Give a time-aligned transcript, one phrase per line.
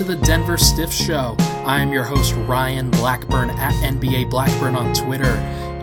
[0.00, 1.36] Into the Denver Stiff Show.
[1.66, 5.36] I am your host, Ryan Blackburn at NBA Blackburn on Twitter.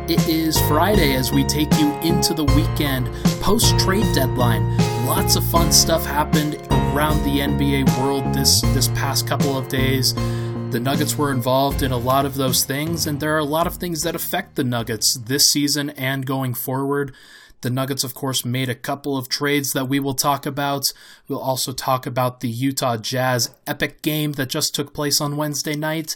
[0.10, 4.76] It is Friday as we take you into the weekend post trade deadline.
[5.06, 10.16] Lots of fun stuff happened around the NBA world this, this past couple of days.
[10.16, 13.68] The Nuggets were involved in a lot of those things, and there are a lot
[13.68, 17.14] of things that affect the Nuggets this season and going forward.
[17.62, 20.86] The Nuggets, of course, made a couple of trades that we will talk about.
[21.28, 25.76] We'll also talk about the Utah Jazz epic game that just took place on Wednesday
[25.76, 26.16] night.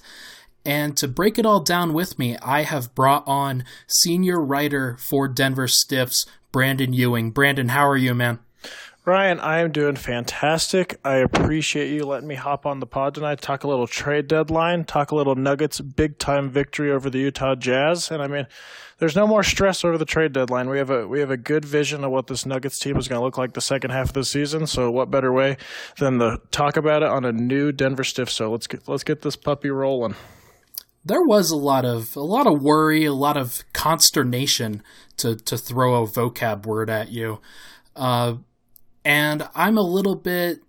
[0.64, 5.28] And to break it all down with me, I have brought on senior writer for
[5.28, 7.32] Denver Stiffs, Brandon Ewing.
[7.32, 8.40] Brandon, how are you, man?
[9.04, 11.00] Ryan, I am doing fantastic.
[11.04, 14.84] I appreciate you letting me hop on the pod tonight, talk a little trade deadline,
[14.84, 18.12] talk a little Nuggets big time victory over the Utah Jazz.
[18.12, 18.46] And I mean,
[19.00, 20.70] there's no more stress over the trade deadline.
[20.70, 23.20] We have a we have a good vision of what this Nuggets team is going
[23.20, 24.68] to look like the second half of the season.
[24.68, 25.58] So what better way
[25.98, 28.30] than to talk about it on a new Denver Stiff?
[28.30, 30.14] So let's get let's get this puppy rolling.
[31.04, 34.84] There was a lot of a lot of worry, a lot of consternation
[35.18, 37.40] to to throw a vocab word at you,
[37.96, 38.36] uh,
[39.04, 40.62] and I'm a little bit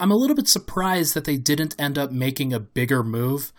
[0.00, 3.52] I'm a little bit surprised that they didn't end up making a bigger move.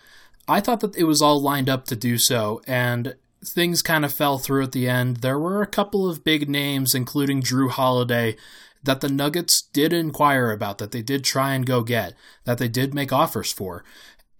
[0.47, 4.13] I thought that it was all lined up to do so, and things kind of
[4.13, 5.17] fell through at the end.
[5.17, 8.37] There were a couple of big names, including Jrue Holiday,
[8.83, 12.13] that the Nuggets did inquire about, that they did try and go get,
[12.45, 13.83] that they did make offers for.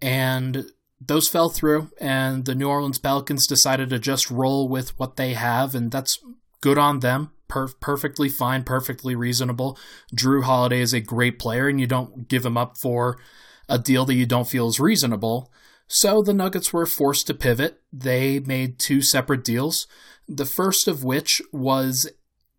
[0.02, 5.18] And those fell through, and the New Orleans Pelicans decided to just roll with what
[5.18, 6.18] they have, and that's
[6.62, 7.32] good on them.
[7.50, 9.78] Per- perfectly fine, perfectly reasonable.
[10.16, 13.20] Jrue Holiday is a great player, and you don't give him up for
[13.68, 15.52] a deal that you don't feel is reasonable.
[15.88, 17.82] So the Nuggets were forced to pivot.
[17.92, 19.88] They made two separate deals.
[20.28, 22.10] The first of which was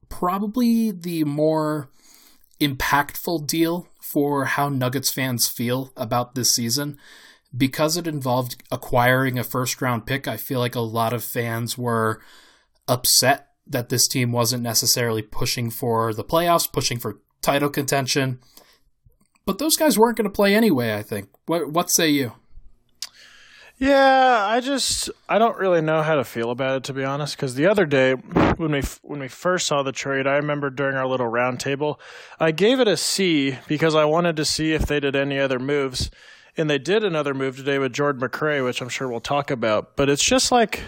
[0.09, 1.89] probably the more
[2.61, 6.99] impactful deal for how Nuggets fans feel about this season.
[7.57, 11.79] Because it involved acquiring a first round pick, I feel like a lot of fans
[11.79, 12.21] were
[12.89, 18.41] upset that this team wasn't necessarily pushing for the playoffs, pushing for title contention.
[19.47, 21.29] But those guys weren't going to play anyway, I think.
[21.47, 22.33] What what say you?
[23.79, 27.37] Yeah, I just I don't really know how to feel about it to be honest.
[27.37, 30.97] Because the other day when we when we first saw the trade, I remember during
[30.97, 31.99] our little roundtable,
[32.39, 35.59] I gave it a C because I wanted to see if they did any other
[35.59, 36.11] moves,
[36.59, 39.97] and they did another move today with Jordan McRae, which I'm sure we'll talk about.
[39.97, 40.83] But it's just like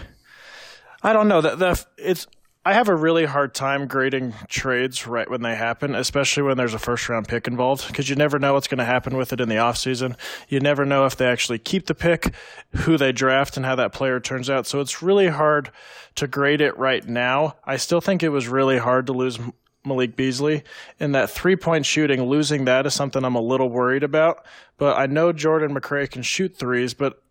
[1.01, 2.27] I don't know that the it's
[2.65, 6.73] I have a really hard time grading trades right when they happen, especially when there's
[6.73, 9.41] a first round pick involved, because you never know what's going to happen with it
[9.41, 10.15] in the offseason.
[10.47, 12.33] You never know if they actually keep the pick,
[12.71, 14.65] who they draft, and how that player turns out.
[14.65, 15.71] So it's really hard
[16.15, 17.57] to grade it right now.
[17.65, 19.39] I still think it was really hard to lose
[19.83, 20.63] Malik Beasley.
[21.01, 24.45] And that three point shooting, losing that is something I'm a little worried about.
[24.77, 27.22] But I know Jordan McRae can shoot threes, but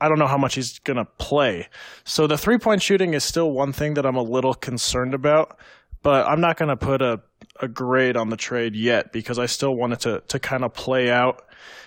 [0.00, 1.68] I don't know how much he's going to play.
[2.04, 5.58] So the three point shooting is still one thing that I'm a little concerned about,
[6.02, 7.20] but I'm not going to put a,
[7.60, 10.74] a grade on the trade yet because I still want it to, to kind of
[10.74, 11.42] play out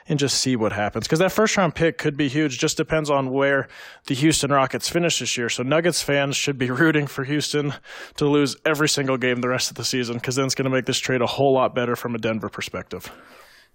[0.08, 1.06] and just see what happens.
[1.06, 2.58] Because that first round pick could be huge.
[2.58, 3.68] Just depends on where
[4.08, 5.50] the Houston Rockets finish this year.
[5.50, 7.76] So Nuggets fans should be rooting for Houston
[8.16, 10.76] to lose every single game the rest of the season because then it's going to
[10.76, 13.12] make this trade a whole lot better from a Denver perspective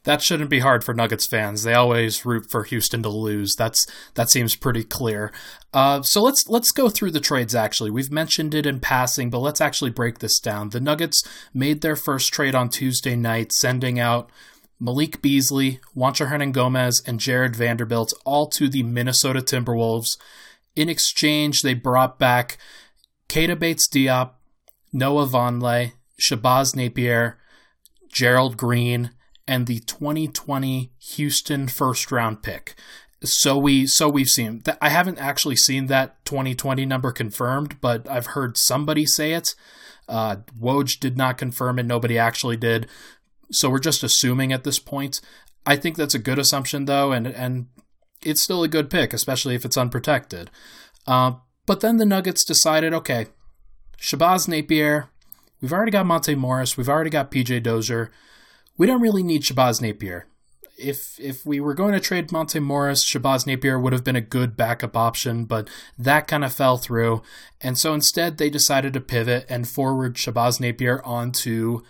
[0.05, 1.63] that shouldn't be hard for Nuggets fans.
[1.63, 3.55] They always root for Houston to lose.
[3.57, 5.33] That's that seems pretty clear.
[5.73, 7.55] Uh, so let's let's go through the trades.
[7.55, 10.71] Actually, we've mentioned it in passing, but let's actually break this down.
[10.71, 11.23] The Nuggets
[11.53, 14.31] made their first trade on Tuesday night, sending out
[14.79, 20.19] Malik Beasley, Juancho Hernangomez, and Jarred Vanderbilt all to the Minnesota Timberwolves.
[20.77, 22.59] In exchange, they brought back
[23.29, 24.33] Keita Bates Diop,
[24.93, 27.39] Noah Vonleh, Shabazz Napier,
[28.13, 29.11] Gerald Green
[29.47, 32.75] and the 2020 Houston first round pick.
[33.23, 34.79] So we so we've seen that.
[34.81, 39.55] I haven't actually seen that 2020 number confirmed, but I've heard somebody say it.
[40.09, 41.87] Uh, Woj did not confirm it.
[41.87, 42.87] Nobody actually did.
[43.51, 45.21] So we're just assuming at this point.
[45.67, 47.67] I think that's a good assumption though, and and
[48.23, 50.51] it's still a good pick, especially if it's unprotected.
[51.07, 51.33] Uh,
[51.67, 53.27] but then the Nuggets decided, okay,
[53.99, 55.09] Shabazz Napier,
[55.61, 58.11] we've already got Monte Morris, we've already got PJ Dozier.
[58.77, 60.27] We don't really need Shabazz Napier.
[60.77, 64.21] If if we were going to trade Monte Morris, Shabazz Napier would have been a
[64.21, 67.23] good backup option, but that kind of fell through.
[67.61, 71.83] And so instead, they decided to pivot and forward Shabazz Napier onto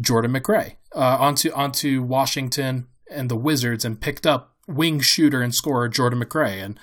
[0.00, 5.54] Jordan McRae, uh, onto onto Washington and the Wizards, and picked up wing shooter and
[5.54, 6.64] scorer Jordan McRae.
[6.64, 6.78] And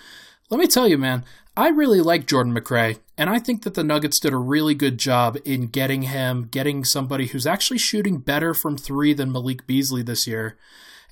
[0.51, 1.25] let me tell you, man,
[1.59, 4.97] I really like Jordan McRae, and I think that the Nuggets did a really good
[4.97, 10.01] job in getting him, getting somebody who's actually shooting better from three than Malik Beasley
[10.01, 10.57] this year.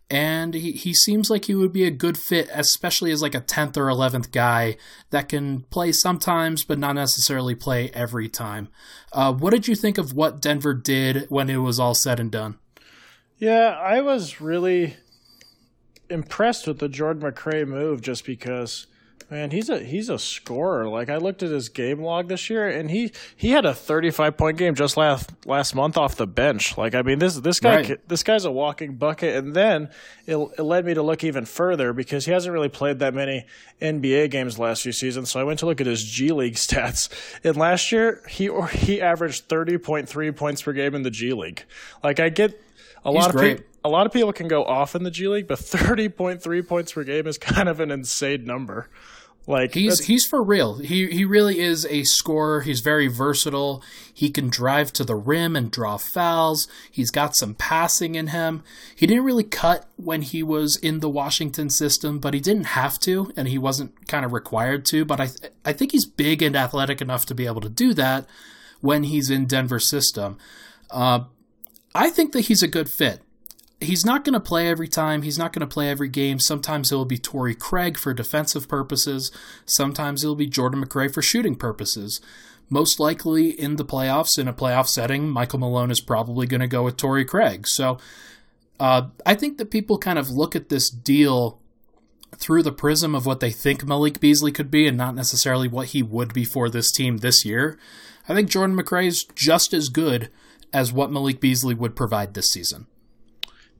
[0.09, 3.41] And he, he seems like he would be a good fit, especially as like a
[3.41, 4.77] 10th or 11th guy
[5.09, 8.69] that can play sometimes, but not necessarily play every time.
[9.11, 12.31] Uh, what did you think of what Denver did when it was all said and
[12.31, 12.57] done?
[13.37, 14.95] Yeah, I was really
[16.09, 18.87] impressed with the Jordan McRae move just because
[19.29, 20.87] Man, he's a he's a scorer.
[20.87, 24.37] Like I looked at his game log this year, and he he had a 35
[24.37, 26.77] point game just last last month off the bench.
[26.77, 28.07] Like I mean, this this guy right.
[28.07, 29.35] this guy's a walking bucket.
[29.35, 29.89] And then
[30.25, 33.45] it, it led me to look even further because he hasn't really played that many
[33.81, 35.29] NBA games last few seasons.
[35.29, 37.09] So I went to look at his G League stats.
[37.43, 41.65] And last year he or he averaged 30.3 points per game in the G League.
[42.01, 42.61] Like I get
[43.05, 45.27] a He's lot of people a lot of people can go off in the G
[45.27, 48.89] League, but 30.3 points per game is kind of an insane number.
[49.49, 50.79] Like he's he's for real.
[50.79, 52.61] He he really is a scorer.
[52.61, 53.81] He's very versatile.
[54.13, 56.67] He can drive to the rim and draw fouls.
[56.91, 58.61] He's got some passing in him.
[58.93, 62.99] He didn't really cut when he was in the Washington system, but he didn't have
[63.01, 65.05] to, and he wasn't kind of required to.
[65.05, 65.29] But I
[65.63, 68.27] I think he's big and athletic enough to be able to do that
[68.81, 70.37] when he's in Denver system.
[70.91, 71.21] Uh,
[71.95, 73.21] I think that he's a good fit
[73.79, 75.21] he's not going to play every time.
[75.21, 76.39] He's not going to play every game.
[76.39, 79.31] Sometimes it'll be Torrey Craig for defensive purposes.
[79.65, 82.21] Sometimes it'll be Jordan McRae for shooting purposes.
[82.69, 86.67] Most likely in the playoffs, in a playoff setting, Michael Malone is probably going to
[86.67, 87.67] go with Torrey Craig.
[87.67, 87.97] So
[88.79, 91.59] uh, I think that people kind of look at this deal
[92.35, 95.87] through the prism of what they think Malik Beasley could be and not necessarily what
[95.89, 97.79] he would be for this team this year.
[98.27, 100.29] I think Jordan McRae is just as good
[100.73, 102.87] as what Malik Beasley would provide this season.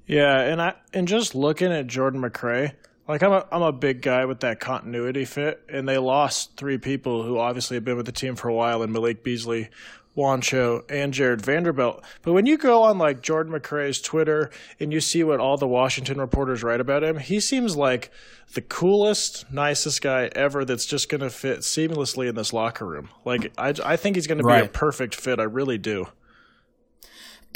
[0.06, 2.74] Yeah, and I and just looking at Jordan McRae,
[3.08, 6.78] like I'm a I'm a big guy with that continuity fit, and they lost three
[6.78, 9.70] people who obviously have been with the team for a while, in Malik Beasley,
[10.16, 12.04] Juancho, and Jarred Vanderbilt.
[12.22, 14.50] But when you go on like Jordan McRae's Twitter
[14.80, 18.10] and you see what all the Washington reporters write about him, he seems like
[18.54, 20.66] the coolest, nicest guy ever.
[20.66, 23.10] That's just going to fit seamlessly in this locker room.
[23.26, 25.40] Like I I think he's going to be a perfect fit.
[25.40, 26.08] I really do.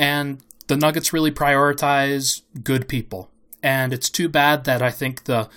[0.01, 3.29] And the Nuggets really prioritize good people.
[3.61, 5.47] And it's too bad that I think the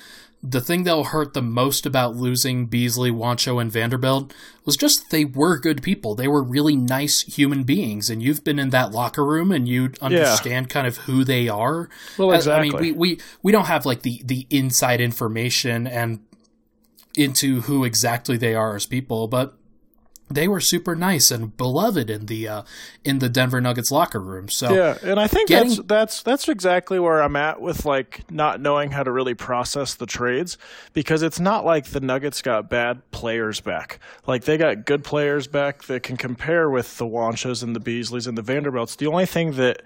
[0.47, 4.35] the thing that'll hurt the most about losing Beasley, Juancho, and Vanderbilt
[4.67, 6.15] was just they were good people.
[6.15, 9.93] They were really nice human beings, and you've been in that locker room and you
[10.03, 10.73] understand yeah.
[10.73, 11.89] kind of who they are.
[12.19, 12.69] Well, exactly.
[12.69, 16.21] I mean, we, we we don't have like the the inside information and
[17.17, 19.57] into who exactly they are as people, but
[20.31, 22.63] they were super nice and beloved in the uh,
[23.05, 24.49] in the Denver Nuggets locker room.
[24.49, 25.69] So yeah, and I think getting...
[25.69, 29.95] that's that's that's exactly where I'm at with like not knowing how to really process
[29.95, 30.57] the trades
[30.93, 33.99] because it's not like the Nuggets got bad players back.
[34.27, 38.27] Like they got good players back that can compare with the Juanchos and the Beasleys
[38.27, 38.97] and the Vanderbilts.
[38.97, 39.83] The only thing that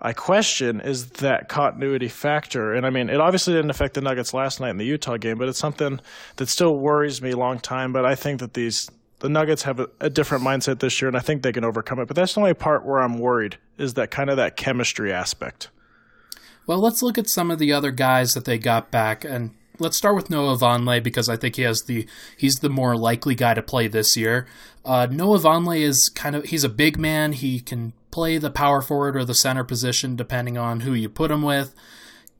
[0.00, 2.74] I question is that continuity factor.
[2.74, 5.38] And I mean, it obviously didn't affect the Nuggets last night in the Utah game,
[5.38, 6.00] but it's something
[6.36, 7.92] that still worries me a long time.
[7.92, 11.16] But I think that these the Nuggets have a, a, different mindset this year, and
[11.16, 12.06] I think they can overcome it.
[12.06, 15.70] But that's the only part where I'm worried is that kind of that chemistry aspect.
[16.66, 19.96] Well, let's look at some of the other guys that they got back, and let's
[19.96, 22.06] start with Noah Vonleh because I think he has the
[22.36, 24.46] he's the more likely guy to play this year.
[24.84, 27.32] Uh, Noah Vonleh is kind of he's a big man.
[27.32, 31.30] He can play the power forward or the center position depending on who you put
[31.30, 31.74] him with.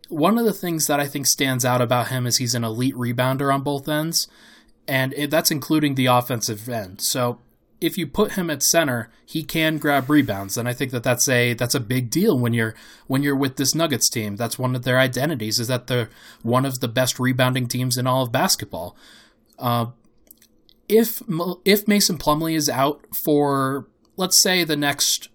[0.09, 2.95] One of the things that I think stands out about him is he's an elite
[2.95, 4.29] rebounder on both ends
[4.89, 7.01] and it, that's including the offensive end.
[7.01, 7.41] So
[7.81, 11.29] if you put him at center, he can grab rebounds, and I think that that's
[11.29, 12.75] a that's a big deal when you're
[13.07, 14.37] when you're with this Nuggets team.
[14.37, 16.09] That's one of their identities is that they're
[16.43, 18.97] one of the best rebounding teams in all of basketball.
[19.59, 19.87] Uh,
[20.89, 21.23] if
[21.65, 25.29] if Mason Plumlee is out for let's say the next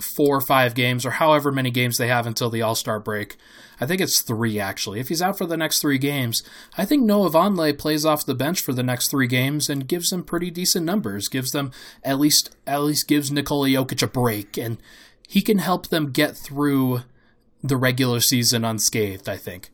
[0.00, 3.36] four or five games, or however many games they have until the All Star break.
[3.80, 5.00] I think it's three actually.
[5.00, 6.42] If he's out for the next three games,
[6.76, 10.10] I think Noah Vonleh plays off the bench for the next three games and gives
[10.10, 11.28] them pretty decent numbers.
[11.28, 11.70] Gives them
[12.02, 14.78] at least at least gives Nikola Jokic a break, and
[15.28, 17.02] he can help them get through
[17.62, 19.28] the regular season unscathed.
[19.28, 19.70] I think.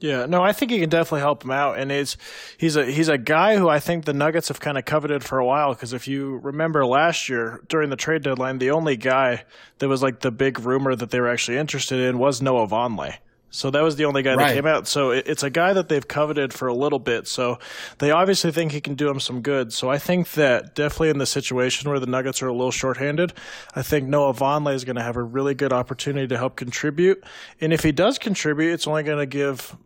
[0.00, 2.16] Yeah, no, I think he can definitely help him out, and it's
[2.56, 5.38] he's a he's a guy who I think the Nuggets have kind of coveted for
[5.38, 5.74] a while.
[5.74, 9.44] Because if you remember last year during the trade deadline, the only guy
[9.78, 13.16] that was like the big rumor that they were actually interested in was Noah Vonleh.
[13.52, 14.46] So that was the only guy Right.
[14.50, 14.86] that came out.
[14.86, 17.26] So it, it's a guy that they've coveted for a little bit.
[17.26, 17.58] So
[17.98, 19.72] they obviously think he can do him some good.
[19.72, 23.32] So I think that definitely in the situation where the Nuggets are a little shorthanded,
[23.74, 27.24] I think Noah Vonleh is going to have a really good opportunity to help contribute.
[27.60, 29.76] And if he does contribute, it's only going to give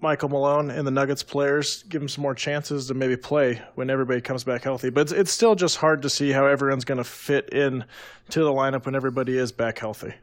[0.00, 3.88] Michael Malone and the Nuggets players give him some more chances to maybe play when
[3.88, 4.90] everybody comes back healthy.
[4.90, 7.84] But it's, it's still just hard to see how everyone's going to fit in
[8.30, 10.14] to the lineup when everybody is back healthy.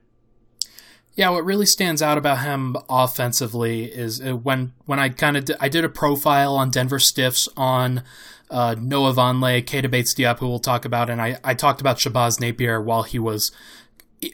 [1.15, 5.49] Yeah, what really stands out about him offensively is uh, when when I kind of
[5.59, 8.03] I did a profile on Denver Stiffs on
[8.49, 11.97] uh, Noah Vonleh, Keita Bates Diop, who we'll talk about, and I, I talked about
[11.97, 13.51] Shabazz Napier while he was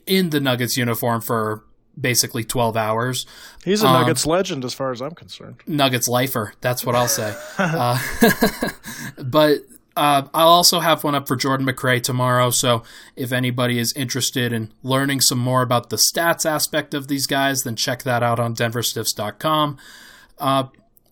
[0.05, 1.65] in the Nuggets uniform for
[1.99, 3.25] basically 12 hours.
[3.63, 5.57] He's a Um, Nuggets legend as far as I'm concerned.
[5.67, 6.53] Nuggets lifer.
[6.61, 7.35] That's what I'll say.
[7.57, 7.99] uh,
[9.23, 9.59] but
[9.97, 12.51] uh, I'll also have one up for Jordan McRae tomorrow.
[12.51, 12.83] So
[13.15, 17.63] if anybody is interested in learning some more about the stats aspect of these guys,
[17.63, 19.77] then check that out on denverstiffs.com.
[20.37, 20.63] Uh,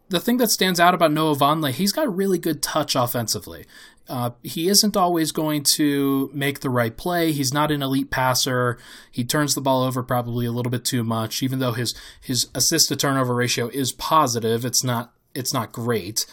[0.10, 3.66] the thing that stands out about Noah Vonleh, he's got really good touch offensively.
[4.10, 7.32] Uh, he isn't always going to make the right play.
[7.32, 8.78] He's not an elite passer.
[9.12, 12.48] He turns the ball over probably a little bit too much, even though his his
[12.56, 14.64] assist to turnover ratio is positive.
[14.64, 16.26] It's not it's not great.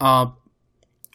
[0.00, 0.28] Uh,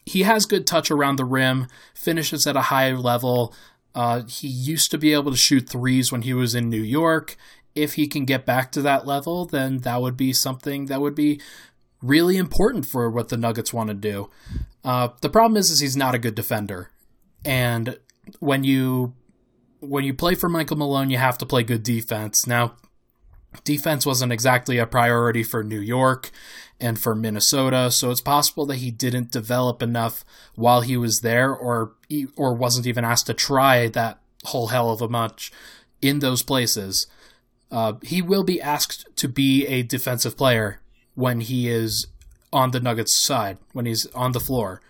[0.06, 3.54] he has good touch around the rim, finishes at a high level.
[3.94, 7.36] Uh, he used to be able to shoot threes when he was in New York.
[7.76, 11.16] If he can get back to that level, then that would be something that would
[11.16, 11.40] be
[12.02, 14.30] really important for what the Nuggets want to do.
[14.84, 16.90] Uh, the problem is, is he's not a good defender,
[17.46, 18.00] and
[18.40, 19.14] when you
[19.80, 22.46] when you play for Michael Malone, you have to play good defense.
[22.46, 22.76] Now,
[23.64, 26.30] defense wasn't exactly a priority for New York
[26.80, 30.24] and for Minnesota, so it's possible that he didn't develop enough
[30.56, 31.94] while he was there, or
[32.36, 35.52] or wasn't even asked to try that whole hell of a much
[36.02, 37.08] in those places.
[37.70, 40.82] Uh, he will be asked to be a defensive player
[41.16, 42.08] when he is
[42.54, 44.82] on the Nuggets side, when he's on the floor.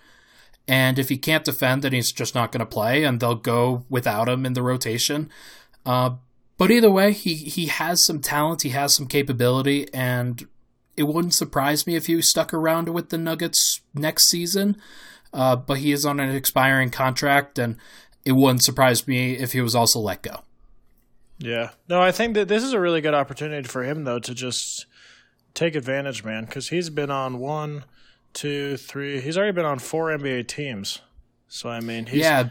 [0.68, 3.86] And if he can't defend, then he's just not going to play, and they'll go
[3.89, 5.30] without him in the rotation.
[5.86, 6.12] Uh,
[6.58, 10.48] but either way, he, he has some talent, he has some capability, and
[10.96, 14.77] it wouldn't surprise me if he stuck around with the Nuggets next season.
[15.34, 17.77] Uh, but he is on an expiring contract, and
[18.25, 20.44] it wouldn't surprise me if he was also let go.
[21.39, 21.72] Yeah.
[21.89, 24.86] No, I think that this is a really good opportunity for him, though, to just
[25.53, 27.84] take advantage, man, because he's been on one,
[28.34, 29.20] two, three.
[29.22, 31.00] He's already been on four NBA teams.
[31.48, 32.50] So, I mean, he's, yeah,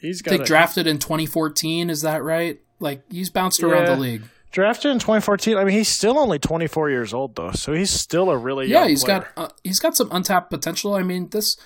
[0.00, 1.90] he's got a, drafted in 2014.
[1.90, 2.60] Is that right?
[2.78, 3.94] Like he's bounced around Yeah.
[3.94, 4.22] the league.
[4.52, 5.56] drafted in 2014.
[5.56, 7.52] I mean, he's still only 24 years old, though.
[7.52, 9.28] So he's still a really Yeah, young he's player.
[9.36, 10.94] got uh, he's got some untapped potential.
[10.94, 11.56] I mean this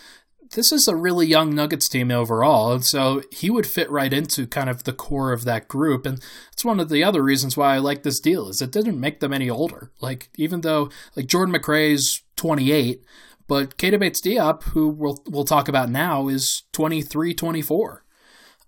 [0.53, 4.47] this is a really young Nuggets team overall, and so he would fit right into
[4.47, 6.07] kind of the core of that group.
[6.07, 6.21] And
[6.53, 9.21] it's one of the other reasons why I like this deal is it didn't make
[9.21, 9.93] them any older.
[10.01, 13.05] Like even though like Jordan McRae's 28,
[13.47, 18.05] but Keita Bates Diop, who we'll we'll talk about now, is 23, 24.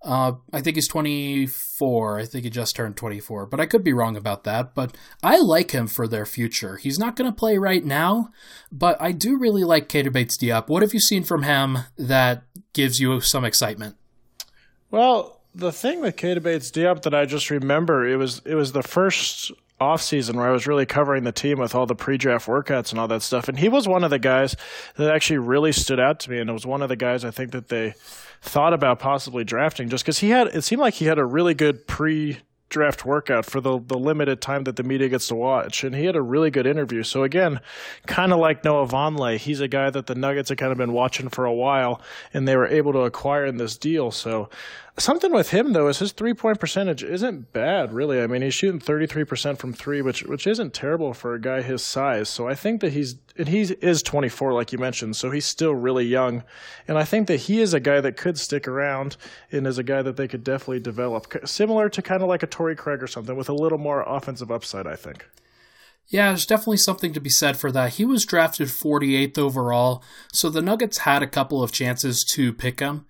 [0.04, 2.18] Uh, I think he's 24.
[2.18, 4.75] I think he just turned 24, but I could be wrong about that.
[4.75, 6.76] But I like him for their future.
[6.76, 8.30] He's not going to play right now,
[8.71, 10.68] but I do really like Keita Bates Diop.
[10.68, 12.42] What have you seen from him that
[12.73, 13.97] gives you some excitement?
[14.90, 18.73] Well, the thing with Keita Bates Diop that I just remember, it was it was
[18.73, 22.90] the first offseason where I was really covering the team with all the pre-draft workouts
[22.90, 23.48] and all that stuff.
[23.48, 24.56] And he was one of the guys
[24.96, 26.38] that actually really stood out to me.
[26.38, 27.94] And it was one of the guys I think that they
[28.40, 31.54] thought about possibly drafting just because he had it seemed like he had a really
[31.54, 32.38] good pre
[32.72, 35.84] draft workout for the the limited time that the media gets to watch.
[35.84, 37.04] And he had a really good interview.
[37.04, 37.60] So again,
[38.06, 40.92] kind of like Noah Vonleh, he's a guy that the Nuggets have kind of been
[40.92, 42.00] watching for a while
[42.34, 44.10] and they were able to acquire in this deal.
[44.10, 44.48] So
[44.99, 48.20] Something with him though is his three point percentage isn't bad, really.
[48.20, 51.40] I mean, he's shooting thirty three percent from three, which which isn't terrible for a
[51.40, 52.28] guy his size.
[52.28, 55.46] So I think that he's and he is twenty four, like you mentioned, so he's
[55.46, 56.42] still really young,
[56.87, 59.16] and I think that he is a guy that could stick around
[59.50, 62.46] and is a guy that they could definitely develop, similar to kind of like a
[62.46, 64.87] Torrey Craig or something, with a little more offensive upside.
[64.87, 65.26] I think.
[66.08, 67.94] Yeah, there's definitely something to be said for that.
[67.94, 72.80] He was drafted 48th overall, so the Nuggets had a couple of chances to pick
[72.80, 73.06] him.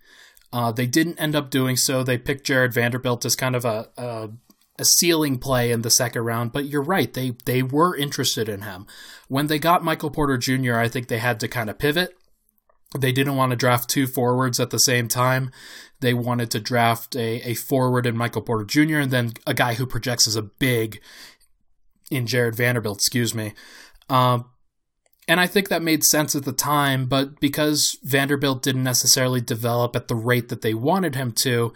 [0.52, 2.02] Uh, they didn't end up doing so.
[2.02, 4.30] They picked Jarred Vanderbilt as kind of a, a
[4.78, 7.12] a ceiling play in the second round, but you're right.
[7.12, 8.86] They they were interested in him.
[9.28, 12.16] When they got Michael Porter Jr., I think they had to kind of pivot.
[12.98, 15.50] They didn't want to draft two forwards at the same time.
[16.00, 18.98] They wanted to draft a, a forward in Michael Porter Jr.
[18.98, 21.00] and then a guy who projects as a big
[22.10, 23.54] in Jarred Vanderbilt, excuse me.
[24.10, 24.50] Um,
[25.28, 29.94] and I think that made sense at the time, but because Vanderbilt didn't necessarily develop
[29.94, 31.72] at the rate that they wanted him to,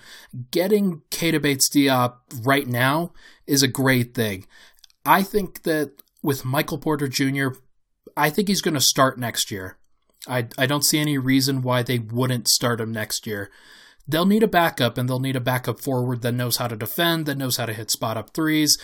[0.51, 3.13] getting Keita Bates Diop right now
[3.47, 4.47] is a great thing.
[5.05, 7.49] I think that with Michael Porter Jr.,
[8.17, 9.79] I think he's going to start next year.
[10.27, 13.51] I, I don't see any reason why they wouldn't start him next year.
[14.09, 17.27] They'll need a backup, and they'll need a backup forward that knows how to defend,
[17.27, 18.77] that knows how to hit spot up threes.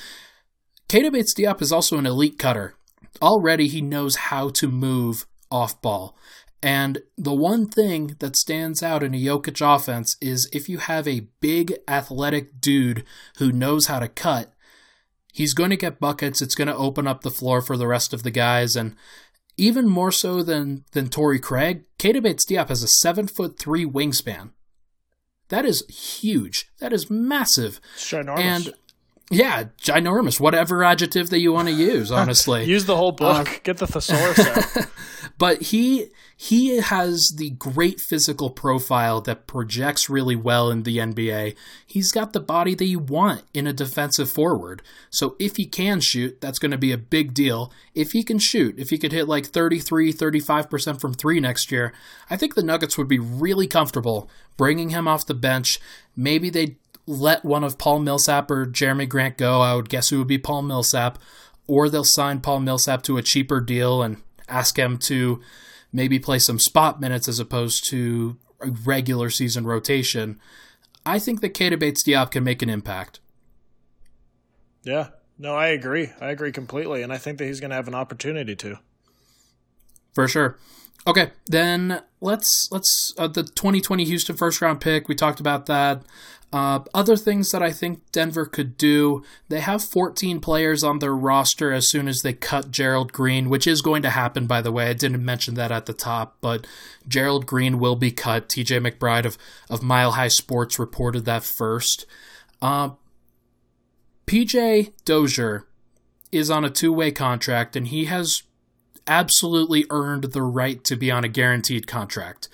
[0.89, 2.77] Keita Bates Diop is also an elite cutter
[3.21, 6.17] already he knows how to move off ball.
[6.63, 11.09] And the one thing that stands out in a Jokic offense is if you have
[11.09, 13.05] a big athletic dude
[13.39, 14.53] who knows how to cut,
[15.33, 16.41] he's going to get buckets.
[16.41, 18.77] It's going to open up the floor for the rest of the guys.
[18.77, 18.95] And
[19.57, 23.85] even more so than, than Torrey Craig, Keita Bates Diop has a seven foot three
[23.85, 24.51] wingspan.
[25.49, 26.71] That is huge.
[26.79, 27.81] That is massive.
[28.41, 28.73] And
[29.33, 30.39] yeah, ginormous.
[30.39, 32.65] Whatever adjective that you want to use, honestly.
[32.65, 33.49] use the whole book.
[33.49, 34.87] Uh, Get the thesaurus out.
[35.39, 41.55] but he he has the great physical profile that projects really well in the NBA.
[41.87, 44.83] He's got the body that you want in a defensive forward.
[45.09, 47.73] So if he can shoot, that's going to be a big deal.
[47.95, 51.93] If he can shoot, if he could hit like 33, 35% from 3 next year,
[52.29, 55.79] I think the Nuggets would be really comfortable bringing him off the bench.
[56.17, 60.17] Maybe they let one of Paul Millsap or Jerami Grant go, I would guess it
[60.17, 61.19] would be Paul Millsap,
[61.67, 64.19] or they'll sign Paul Millsap to a cheaper deal and
[64.49, 65.41] ask him to
[65.93, 70.39] maybe play some spot minutes as opposed to a regular season rotation.
[71.05, 73.21] I think that Keita Bates Diop can make an impact.
[74.85, 76.11] Yeah, no, I agree.
[76.21, 78.79] I agree completely, and I think that he's going to have an opportunity to.
[80.15, 80.59] For sure.
[81.07, 85.09] Okay, then let's let's uh, the 2020 Houston first round pick.
[85.09, 86.03] We talked about that.
[86.53, 91.15] Uh, other things that I think Denver could do, they have 14 players on their
[91.15, 94.71] roster as soon as they cut Gerald Green, which is going to happen, by the
[94.71, 94.91] way.
[94.91, 96.67] I didn't mention that at the top, but
[97.09, 98.51] Gerald Green will be cut.
[98.51, 99.39] TJ McBride of,
[99.71, 102.05] of Mile High Sports reported that first.
[102.61, 102.91] Uh,
[104.27, 105.67] PJ Dozier
[106.31, 108.43] is on a two way contract, and he has
[109.07, 112.51] absolutely earned the right to be on a guaranteed contract.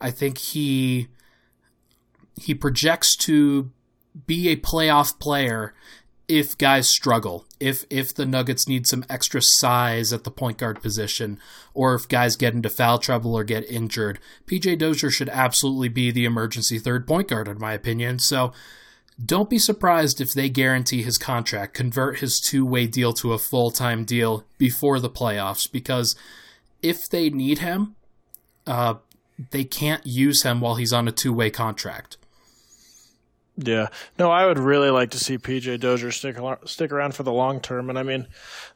[0.00, 1.08] I think he
[2.36, 3.70] he projects to
[4.26, 5.74] be a playoff player
[6.28, 10.82] if guys struggle, if if the Nuggets need some extra size at the point guard
[10.82, 11.38] position,
[11.72, 16.10] or if guys get into foul trouble or get injured, PJ Dozier should absolutely be
[16.10, 18.18] the emergency third point guard, in my opinion.
[18.18, 18.52] So
[19.24, 23.38] don't be surprised if they guarantee his contract, convert his two way deal to a
[23.38, 26.16] full time deal before the playoffs, because
[26.82, 27.94] if they need him,
[28.66, 28.94] uh,
[29.50, 32.16] they can't use him while he's on a two way contract.
[33.58, 33.88] Yeah,
[34.18, 37.60] no, I would really like to see PJ Dozier stick stick around for the long
[37.60, 37.88] term.
[37.88, 38.26] And I mean,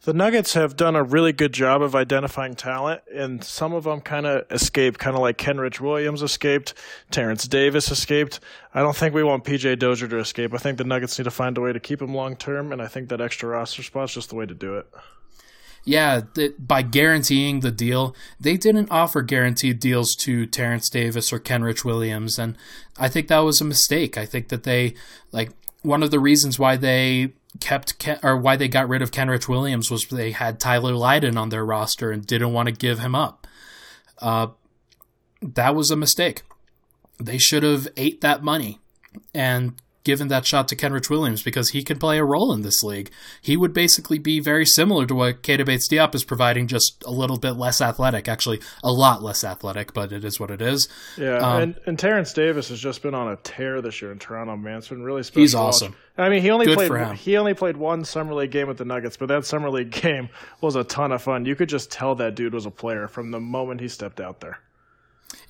[0.04, 4.00] the Nuggets have done a really good job of identifying talent, and some of them
[4.00, 6.72] kind of escaped, kind of like Kenrich Williams escaped,
[7.10, 8.40] Terence Davis escaped.
[8.72, 10.54] I don't think we want PJ Dozier to escape.
[10.54, 12.80] I think the Nuggets need to find a way to keep him long term, and
[12.80, 14.86] I think that extra roster spot is just the way to do it
[15.84, 16.22] yeah,
[16.58, 22.38] by guaranteeing the deal, they didn't offer guaranteed deals to Terence Davis or Kenrich Williams,
[22.38, 22.56] and
[22.98, 24.18] I think that was a mistake.
[24.18, 24.94] I think that they
[25.32, 25.50] like
[25.82, 29.48] one of the reasons why they kept Ken, or why they got rid of Kenrich
[29.48, 33.14] Williams was they had Tyler Lydon on their roster and didn't want to give him
[33.14, 33.46] up.
[34.18, 34.48] Uh,
[35.42, 36.42] that was a mistake.
[37.18, 38.78] They should have ate that money
[39.34, 39.74] and
[40.10, 43.12] given that shot to Kenrich Williams because he can play a role in this league.
[43.40, 47.12] He would basically be very similar to what Keita Bates Diop is providing, just a
[47.12, 48.26] little bit less athletic.
[48.26, 50.88] Actually, a lot less athletic, but it is what it is.
[51.16, 54.18] Yeah, um, and, and Terence Davis has just been on a tear this year in
[54.18, 54.78] Toronto, man.
[54.78, 55.42] It's been really special.
[55.42, 55.94] He's awesome.
[56.18, 58.84] I mean, he only Good played he only played one summer league game with the
[58.84, 60.28] Nuggets, but that summer league game
[60.60, 61.44] was a ton of fun.
[61.44, 64.40] You could just tell that dude was a player from the moment he stepped out
[64.40, 64.58] there.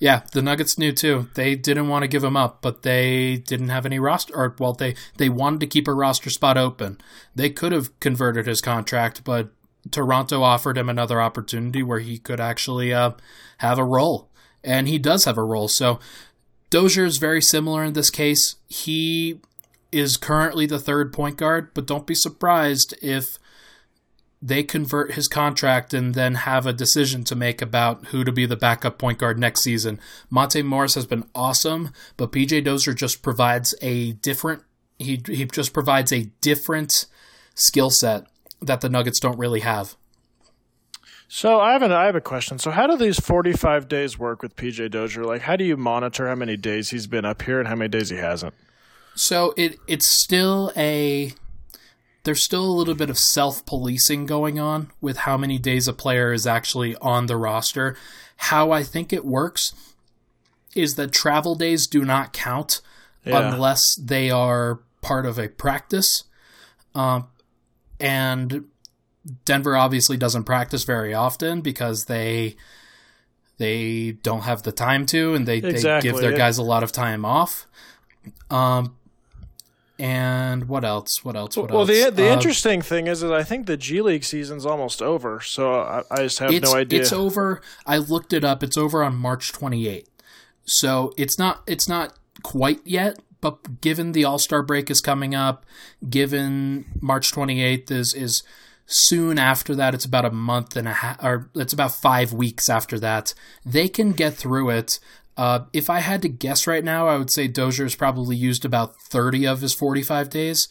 [0.01, 1.29] Yeah, the Nuggets knew too.
[1.35, 4.35] They didn't want to give him up, but they didn't have any roster.
[4.35, 6.99] Or well, they they wanted to keep a roster spot open.
[7.35, 9.49] They could have converted his contract, but
[9.91, 13.11] Toronto offered him another opportunity where he could actually uh,
[13.59, 14.31] have a role,
[14.63, 15.67] and he does have a role.
[15.67, 15.99] So
[16.71, 18.55] Dozier is very similar in this case.
[18.69, 19.39] He
[19.91, 23.37] is currently the third point guard, but don't be surprised if
[24.41, 28.45] they convert his contract and then have a decision to make about who to be
[28.45, 29.99] the backup point guard next season.
[30.29, 34.63] Monte Morris has been awesome, but PJ Dozier just provides a different
[34.97, 37.05] he he just provides a different
[37.53, 38.25] skill set
[38.61, 39.95] that the Nuggets don't really have.
[41.27, 42.59] So I have an I have a question.
[42.59, 45.23] So how do these forty five days work with PJ Dozier?
[45.23, 47.89] Like how do you monitor how many days he's been up here and how many
[47.89, 48.53] days he hasn't?
[49.15, 51.33] So it it's still a
[52.23, 55.93] there's still a little bit of self policing going on with how many days a
[55.93, 57.95] player is actually on the roster.
[58.37, 59.73] How I think it works
[60.75, 62.81] is that travel days do not count
[63.25, 63.53] yeah.
[63.53, 66.23] unless they are part of a practice.
[66.95, 67.27] Um,
[67.99, 68.65] and
[69.45, 72.55] Denver obviously doesn't practice very often because they
[73.57, 76.37] they don't have the time to, and they, exactly, they give their yeah.
[76.37, 77.67] guys a lot of time off.
[78.49, 78.97] Um,
[80.01, 81.23] and what else?
[81.23, 81.55] What else?
[81.55, 81.89] What well, else?
[81.89, 85.39] the the uh, interesting thing is that I think the G League season's almost over,
[85.41, 87.01] so I, I just have no idea.
[87.01, 87.61] It's over.
[87.85, 88.63] I looked it up.
[88.63, 90.07] It's over on March 28th.
[90.65, 95.35] So it's not it's not quite yet, but given the All Star break is coming
[95.35, 95.67] up,
[96.09, 98.41] given March 28th is is
[98.87, 102.69] soon after that, it's about a month and a half, or it's about five weeks
[102.69, 103.35] after that.
[103.63, 104.99] They can get through it.
[105.37, 108.65] Uh, if I had to guess right now, I would say Dozier has probably used
[108.65, 110.67] about 30 of his 45 days.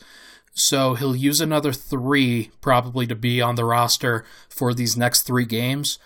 [0.53, 5.47] So he'll use another three probably to be on the roster for these next three
[5.47, 5.99] games.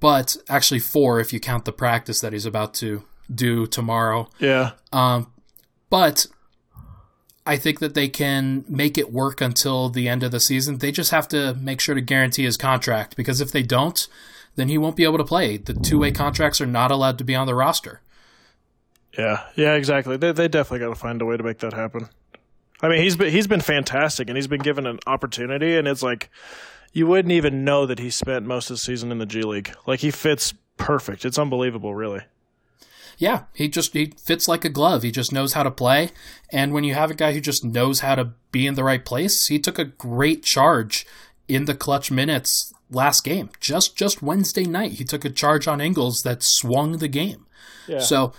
[0.00, 4.28] But actually, four if you count the practice that he's about to do tomorrow.
[4.38, 4.72] Yeah.
[4.92, 5.32] Um,
[5.90, 6.26] but
[7.46, 10.78] I think that they can make it work until the end of the season.
[10.78, 14.08] They just have to make sure to guarantee his contract because if they don't,
[14.56, 15.56] then he won't be able to play.
[15.56, 18.00] The two way contracts are not allowed to be on the roster.
[19.18, 20.16] Yeah, yeah, exactly.
[20.16, 22.08] They they definitely got to find a way to make that happen.
[22.82, 26.02] I mean, he's been he's been fantastic, and he's been given an opportunity, and it's
[26.02, 26.30] like
[26.92, 29.74] you wouldn't even know that he spent most of the season in the G League.
[29.86, 31.24] Like he fits perfect.
[31.24, 32.22] It's unbelievable, really.
[33.16, 35.04] Yeah, he just he fits like a glove.
[35.04, 36.10] He just knows how to play,
[36.50, 39.04] and when you have a guy who just knows how to be in the right
[39.04, 41.06] place, he took a great charge
[41.48, 43.50] in the clutch minutes last game.
[43.60, 47.46] Just just Wednesday night, he took a charge on Ingles that swung the game.
[47.86, 48.00] Yeah.
[48.00, 48.32] So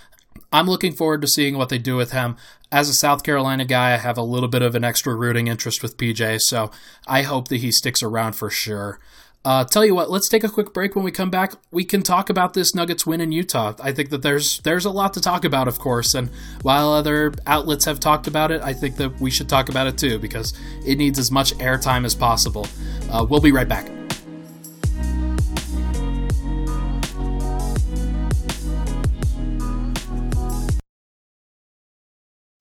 [0.52, 2.38] I'm looking forward to seeing what they do with him.
[2.72, 5.82] As a South Carolina guy, I have a little bit of an extra rooting interest
[5.82, 6.72] with PJ, so
[7.08, 9.00] I hope that he sticks around for sure.
[9.45, 10.95] Uh, tell you what, let's take a quick break.
[10.95, 13.75] When we come back, we can talk about this Nuggets win in Utah.
[13.79, 16.31] I think that there's there's a lot to talk about, of course, and
[16.63, 19.99] while other outlets have talked about it, I think that we should talk about it
[19.99, 22.65] too because it needs as much airtime as possible.
[23.12, 23.88] Uh, we'll be right back.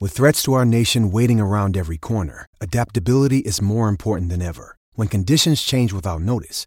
[0.03, 4.77] With threats to our nation waiting around every corner, adaptability is more important than ever.
[4.97, 6.67] When conditions change without notice,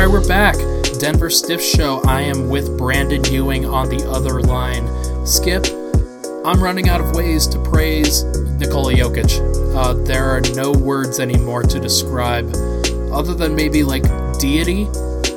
[0.00, 0.54] right, we're back.
[0.98, 2.00] Denver Stiff Show.
[2.06, 4.86] I am with Brandon Ewing on the other line.
[5.26, 5.66] Skip,
[6.42, 9.76] I'm running out of ways to praise Nikola Jokic.
[9.76, 12.46] Uh, there are no words anymore to describe,
[13.12, 14.04] other than maybe like
[14.38, 14.86] deity.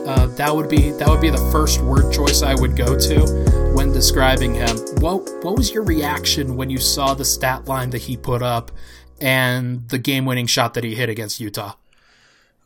[0.07, 3.73] Uh, that would be that would be the first word choice I would go to
[3.75, 4.77] when describing him.
[4.99, 8.71] What what was your reaction when you saw the stat line that he put up
[9.19, 11.73] and the game-winning shot that he hit against Utah?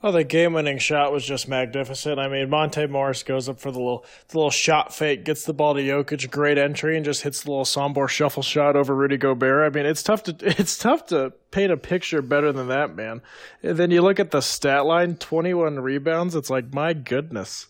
[0.04, 2.20] Oh, the game-winning shot was just magnificent.
[2.20, 5.54] I mean, Monte Morris goes up for the little, the little shot fake, gets the
[5.54, 9.18] ball to Jokic, great entry, and just hits the little Sombor shuffle shot over Rudy
[9.18, 9.66] Gobert.
[9.66, 13.22] I mean, it's tough to, it's tough to paint a picture better than that, man.
[13.64, 16.36] And then you look at the stat line, twenty-one rebounds.
[16.36, 17.66] It's like, my goodness,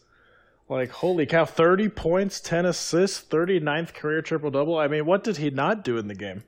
[0.67, 4.77] like holy cow, thirty points, ten assists, 39th career triple double.
[4.77, 6.43] I mean, what did he not do in the game?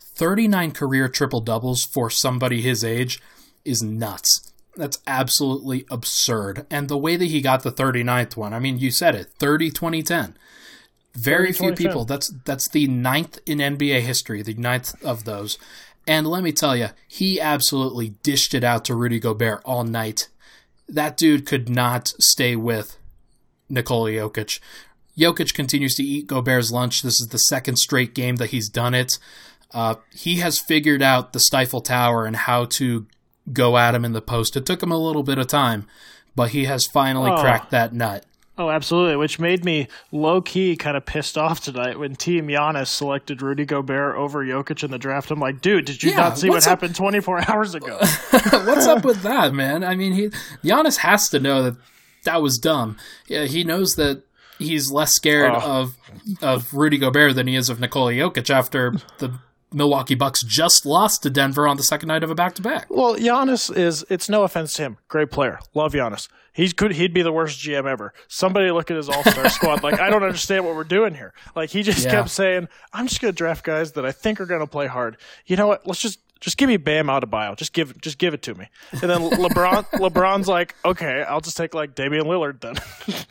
[0.00, 3.20] 39 career triple doubles for somebody his age
[3.64, 4.51] is nuts.
[4.76, 6.66] That's absolutely absurd.
[6.70, 9.70] And the way that he got the 39th one, I mean, you said it 30
[9.70, 10.36] 2010.
[11.14, 12.04] Very 30, few people.
[12.06, 15.58] That's that's the ninth in NBA history, the ninth of those.
[16.06, 20.28] And let me tell you, he absolutely dished it out to Rudy Gobert all night.
[20.88, 22.98] that dude could not stay with
[23.68, 24.58] Nikola Jokic.
[25.16, 27.02] Jokic continues to eat Gobert's lunch.
[27.02, 29.18] This is the second straight game that he's done it.
[29.72, 33.06] Uh, he has figured out the stifle tower and how to
[33.50, 34.56] go at him in the post.
[34.56, 35.86] It took him a little bit of time,
[36.36, 37.40] but he has finally oh.
[37.40, 38.24] cracked that nut.
[38.58, 39.16] Oh, absolutely.
[39.16, 43.64] Which made me low key kind of pissed off tonight when Team Giannis selected Rudy
[43.64, 45.30] Gobert over Jokic in the draft.
[45.30, 46.64] I'm like, dude, did you yeah, not see what up?
[46.64, 47.96] happened 24 hours ago?
[48.30, 49.82] what's up with that, man?
[49.82, 50.28] I mean, he
[50.62, 51.76] Giannis has to know that
[52.24, 52.98] that was dumb.
[53.26, 54.22] Yeah, he knows that
[54.58, 55.60] he's less scared oh.
[55.80, 55.96] of
[56.42, 59.38] of Rudy Gobert than he is of Nikola Jokic after the
[59.74, 62.86] Milwaukee Bucks just lost to Denver on the second night of a back to back.
[62.90, 66.28] Well, Giannis is it's no offense to him, great player, love Giannis.
[66.52, 68.12] He's could he'd be the worst GM ever.
[68.28, 69.82] Somebody look at his All Star squad.
[69.82, 71.32] Like I don't understand what we're doing here.
[71.56, 72.10] Like he just yeah.
[72.10, 75.56] kept saying, "I'm just gonna draft guys that I think are gonna play hard." You
[75.56, 75.86] know what?
[75.86, 77.56] Let's just just give me Bam Adebayo.
[77.56, 78.68] Just give just give it to me.
[78.90, 82.74] And then LeBron LeBron's like, okay, I'll just take like Damian Lillard then.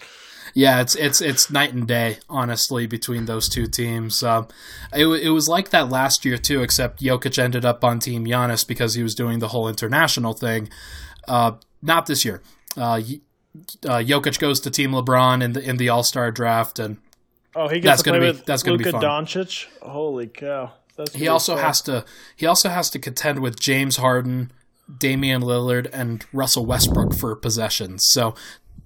[0.53, 4.21] yeah, it's it's it's night and day, honestly, between those two teams.
[4.23, 4.47] Um,
[4.93, 8.67] it it was like that last year too, except Jokic ended up on Team Giannis
[8.67, 10.69] because he was doing the whole international thing.
[11.27, 12.41] Uh, not this year.
[12.75, 13.01] Uh,
[13.85, 16.97] uh, Jokic goes to Team LeBron in the in the All Star draft, and
[17.55, 19.01] oh, he gets that's to play be, with that's Luka be fun.
[19.01, 19.67] Doncic.
[19.81, 20.71] Holy cow!
[20.97, 21.65] That's he also fun.
[21.65, 24.51] has to he also has to contend with James Harden,
[24.99, 28.05] Damian Lillard, and Russell Westbrook for possessions.
[28.11, 28.35] So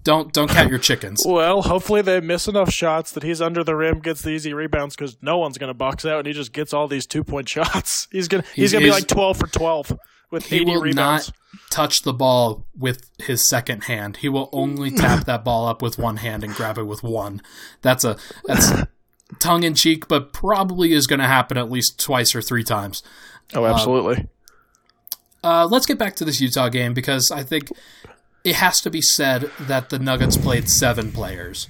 [0.06, 1.22] don't don't count your chickens.
[1.28, 4.96] well, hopefully they miss enough shots that he's under the rim, gets the easy rebounds
[4.96, 7.50] because no one's going to box out, and he just gets all these two point
[7.56, 8.08] shots.
[8.12, 9.92] He's gonna he's, he's gonna be like twelve for twelve
[10.32, 11.28] with he 80 will rebounds.
[11.28, 11.36] not
[11.70, 14.18] touch the ball with his second hand.
[14.18, 17.42] He will only tap that ball up with one hand and grab it with one.
[17.82, 18.72] That's a that's
[19.40, 23.04] tongue in cheek, but probably is going to happen at least twice or three times.
[23.54, 24.28] Oh, absolutely.
[25.44, 27.70] Uh, uh, let's get back to this Utah game because I think
[28.46, 31.68] it has to be said that the Nuggets played seven players.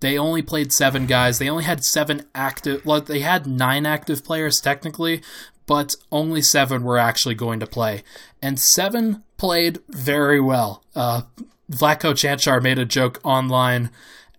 [0.00, 1.38] They only played seven guys.
[1.38, 2.84] They only had seven active.
[2.84, 5.22] Well, they had nine active players technically,
[5.66, 8.02] but only seven were actually going to play.
[8.42, 10.82] And seven played very well.
[10.96, 11.22] Uh,
[11.70, 13.90] Vlatko Cancar made a joke online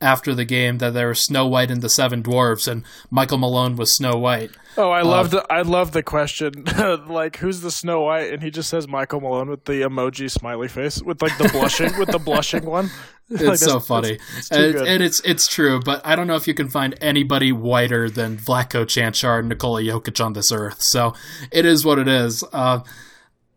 [0.05, 3.75] after the game that there was Snow White and the Seven Dwarves, and Michael Malone
[3.75, 4.51] was Snow White.
[4.77, 6.65] Oh, I love uh, the I love the question,
[7.07, 10.67] like who's the Snow White, and he just says Michael Malone with the emoji smiley
[10.67, 12.89] face, with like the blushing, with the blushing one.
[13.31, 15.79] It's like, so funny, it's, it's and, and, it's it's true.
[15.83, 19.81] But I don't know if you can find anybody whiter than Vlatko Cancar and Nikola
[19.81, 20.83] Jokic on this earth.
[20.83, 21.15] So
[21.51, 22.43] it is what it is.
[22.53, 22.81] Uh,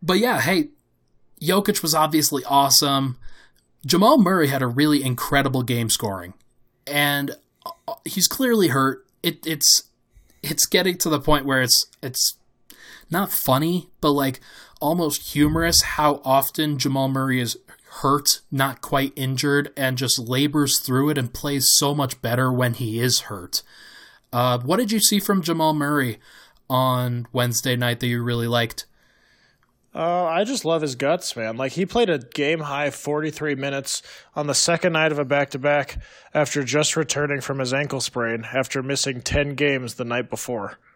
[0.00, 0.70] but yeah, hey,
[1.42, 3.18] Jokic was obviously awesome.
[3.88, 6.34] Jamal Murray had a really incredible game scoring,
[6.86, 9.06] and uh, he's clearly hurt.
[9.22, 9.84] It, it's
[10.42, 12.36] it's getting to the point where it's it's
[13.10, 14.40] not funny, but like
[14.78, 17.56] almost humorous how often Jamal Murray is
[18.02, 22.74] hurt, not quite injured, and just labors through it and plays so much better when
[22.74, 23.62] he is hurt.
[24.30, 26.18] Uh, what did you see from Jamal Murray
[26.68, 28.84] on Wednesday night that you really liked?
[29.98, 31.56] Uh, I just love his guts, man.
[31.56, 34.00] Like he played a game high 43 minutes
[34.36, 35.98] on the second night of a back to back
[36.32, 40.78] after just returning from his ankle sprain after missing 10 games the night before.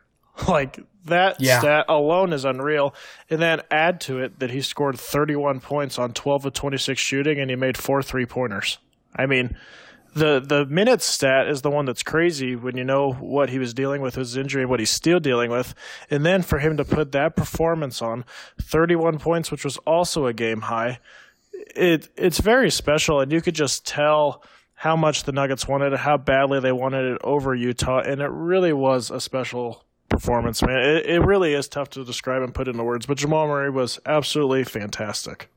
[0.48, 1.58] Like that yeah.
[1.58, 2.94] stat alone is unreal.
[3.28, 7.38] And then add to it that he scored 31 points on 12 of 26 shooting
[7.38, 8.78] and he made four three pointers.
[9.14, 9.54] I mean,
[10.14, 13.72] the the minutes stat is the one that's crazy when you know what he was
[13.72, 15.75] dealing with his injury and what he's still dealing with.
[16.11, 18.25] And then for him to put that performance on
[18.61, 20.98] 31 points which was also a game high
[21.77, 23.20] it it's very special.
[23.20, 24.42] And you could just tell
[24.75, 28.01] how much the Nuggets wanted it how badly they wanted it over Utah.
[28.01, 30.79] And it really was a special performance man.
[30.79, 33.98] It, it really is tough to describe and put into words but Jamal Murray was
[34.05, 35.51] absolutely fantastic.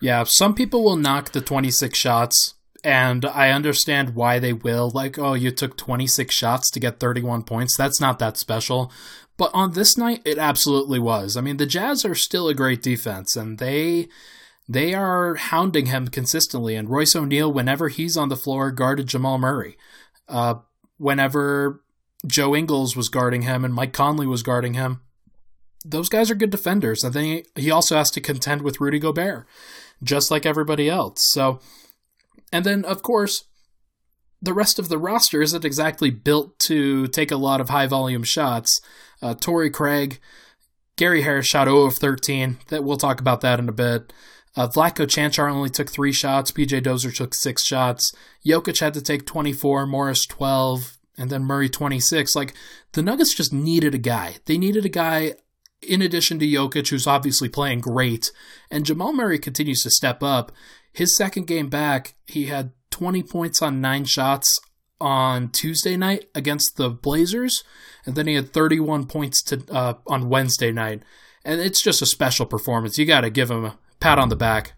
[0.00, 2.54] Yeah some people will knock the 26 shots
[2.86, 4.92] and I understand why they will.
[4.94, 7.76] Like, oh, you took 26 shots to get 31 points.
[7.76, 8.92] That's not that special.
[9.36, 11.36] But on this night, it absolutely was.
[11.36, 14.06] I mean, the Jazz are still a great defense, and they
[14.68, 16.76] they are hounding him consistently.
[16.76, 19.76] And Royce O'Neale, whenever he's on the floor, guarded Jamal Murray.
[20.28, 20.54] Uh,
[20.96, 21.82] whenever
[22.24, 25.00] Joe Ingles was guarding him and Mike Conley was guarding him,
[25.84, 27.02] those guys are good defenders.
[27.02, 29.44] And then he also has to contend with Rudy Gobert,
[30.04, 31.18] just like everybody else.
[31.32, 31.60] So
[32.52, 33.44] and then, of course,
[34.40, 38.22] the rest of the roster isn't exactly built to take a lot of high volume
[38.22, 38.80] shots.
[39.22, 40.20] Uh, Torrey Craig,
[40.96, 42.58] Gary Harris shot 0 of 13.
[42.68, 44.12] That we'll talk about that in a bit.
[44.56, 46.50] Uh, Vlatko Cancar only took three shots.
[46.50, 48.14] PJ Dozier took six shots.
[48.46, 49.86] Jokic had to take 24.
[49.86, 52.34] Morris 12, and then Murray 26.
[52.34, 52.54] Like
[52.92, 54.36] the Nuggets just needed a guy.
[54.46, 55.34] They needed a guy
[55.82, 58.30] in addition to Jokic, who's obviously playing great,
[58.70, 60.52] and Jamal Murray continues to step up.
[60.92, 64.58] His second game back, he had 20 points on nine shots
[65.00, 67.62] on Tuesday night against the Blazers,
[68.04, 71.02] and then he had 31 points to uh, on Wednesday night.
[71.44, 72.98] And it's just a special performance.
[72.98, 74.72] You got to give him a pat on the back.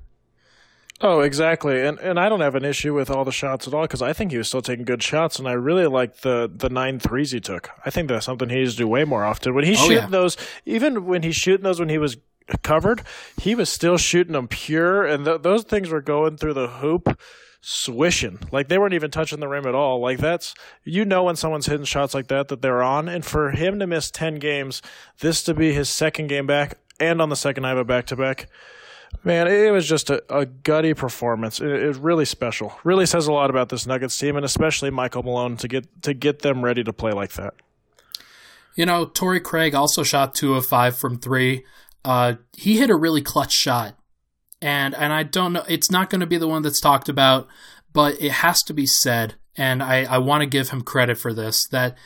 [1.01, 1.81] Oh, exactly.
[1.81, 4.13] And and I don't have an issue with all the shots at all because I
[4.13, 7.31] think he was still taking good shots, and I really like the the nine threes
[7.31, 7.71] he took.
[7.87, 9.55] I think that's something he needs to do way more often.
[9.55, 10.09] When he's oh, shooting yeah.
[10.09, 12.17] those, even when he's shooting those when he was
[12.63, 13.03] covered,
[13.41, 17.19] he was still shooting them pure, and th- those things were going through the hoop
[17.61, 21.35] swishing like they weren't even touching the rim at all like that's you know when
[21.35, 24.81] someone's hitting shots like that that they're on and for him to miss 10 games
[25.19, 28.49] this to be his second game back and on the second night of a back-to-back
[29.25, 31.61] Man, it was just a, a gutty performance.
[31.61, 32.79] It, it really special.
[32.85, 36.14] Really says a lot about this Nuggets team, and especially Michael Malone to get to
[36.14, 37.55] get them ready to play like that.
[38.77, 41.64] You know, Torrey Craig also shot two of five from three.
[42.05, 43.97] Uh, he hit a really clutch shot,
[44.62, 45.64] and and I don't know.
[45.68, 47.49] It's not going to be the one that's talked about,
[47.92, 51.35] but it has to be said, and I I want to give him credit for
[51.35, 51.99] this that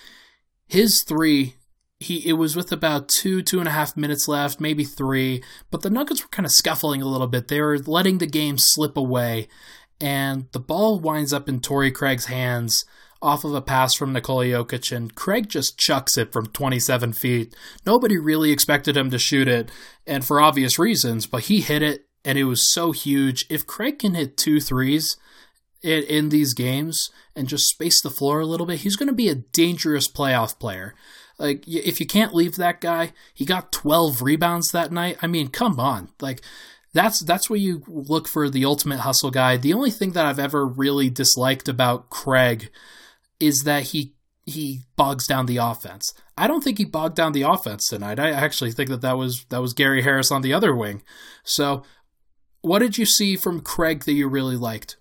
[0.67, 1.57] his three
[2.03, 5.83] he it was with about two two and a half minutes left maybe three but
[5.83, 8.97] the nuggets were kind of scuffling a little bit they were letting the game slip
[8.97, 9.49] away
[10.01, 12.85] and the ball winds up in Torrey Craig's hands
[13.23, 17.55] off of a pass from Nikola Jokic, and Craig just chucks it from 27 feet.
[17.87, 19.71] Nobody really expected him to shoot it,
[20.07, 23.47] and for obvious reasons, but he hit it, and it was so huge.
[23.49, 25.17] If Craig can hit two threes
[25.83, 29.29] in these games and just space the floor a little bit, he's going to be
[29.29, 30.95] a dangerous playoff player.
[31.43, 35.19] Like, if you can't leave that guy, he got 12 rebounds that night.
[35.23, 36.11] I mean, come on.
[36.21, 36.41] Like,
[36.95, 39.57] that's that's where you look for the ultimate hustle guy.
[39.57, 42.71] The only thing that I've ever really disliked about Craig
[43.41, 46.15] is that he he bogs down the offense.
[46.37, 48.19] I don't think he bogged down the offense tonight.
[48.19, 51.03] I actually think that that was that was Gary Harris on the other wing.
[51.43, 51.83] So,
[52.61, 54.97] what did you see from Craig that you really liked?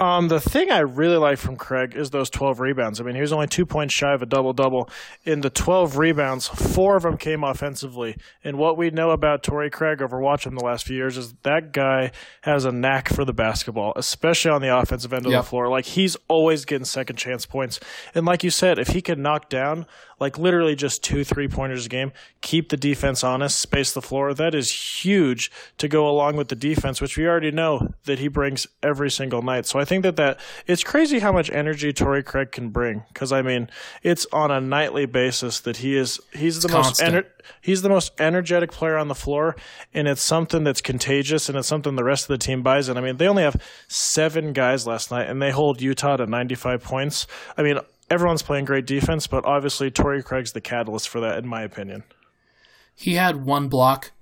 [0.00, 3.00] Um, the thing I really like from Craig is those 12 rebounds.
[3.00, 4.90] I mean, he was only two points shy of a double double.
[5.24, 8.16] In the 12 rebounds, four of them came offensively.
[8.42, 11.72] And what we know about Torrey Craig over watching the last few years is that
[11.72, 12.10] guy
[12.42, 15.44] has a knack for the basketball, especially on the offensive end of yep.
[15.44, 15.68] the floor.
[15.68, 17.78] Like, he's always getting second chance points.
[18.16, 19.86] And like you said, if he can knock down
[20.20, 24.34] like literally just two three pointers a game, keep the defense honest, space the floor.
[24.34, 28.28] That is huge to go along with the defense, which we already know that he
[28.28, 29.66] brings every single night.
[29.66, 33.32] So I think that that it's crazy how much energy Torrey Craig can bring because
[33.32, 33.68] I mean
[34.02, 37.26] it's on a nightly basis that he is he's the it's most ener-
[37.60, 39.56] he's the most energetic player on the floor,
[39.92, 42.88] and it's something that's contagious and it's something the rest of the team buys.
[42.88, 46.26] And I mean they only have seven guys last night, and they hold Utah to
[46.26, 47.26] 95 points.
[47.56, 47.78] I mean
[48.10, 52.04] everyone's playing great defense, but obviously Torrey Craig's the catalyst for that, in my opinion.
[52.94, 54.12] He had one block